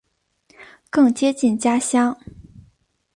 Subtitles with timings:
[0.89, 2.17] 更接近家乡